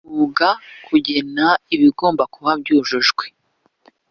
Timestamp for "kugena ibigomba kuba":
0.85-2.51